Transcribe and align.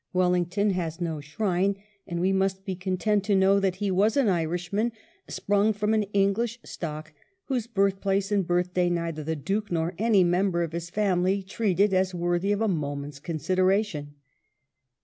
Wellington 0.13 0.71
has 0.71 0.99
no 0.99 1.21
shrine; 1.21 1.75
and 2.07 2.19
we 2.19 2.33
must 2.33 2.65
be 2.65 2.75
content 2.75 3.23
to 3.25 3.35
know 3.35 3.59
that 3.59 3.75
he 3.75 3.91
was 3.91 4.17
an 4.17 4.29
Irishman 4.29 4.91
sprung 5.27 5.73
from 5.73 5.93
an 5.93 6.01
English 6.11 6.57
stock, 6.63 7.13
whose 7.45 7.67
birth 7.67 8.01
place 8.01 8.31
and 8.31 8.47
birthday 8.47 8.89
neither 8.89 9.23
the 9.23 9.35
Duke 9.35 9.71
nor 9.71 9.93
any 9.99 10.23
member 10.23 10.63
of 10.63 10.71
his 10.71 10.89
family" 10.89 11.43
treated 11.43 11.93
as 11.93 12.15
worthy 12.15 12.51
of 12.51 12.61
a 12.61 12.67
moment's 12.67 13.19
consideration." 13.19 14.15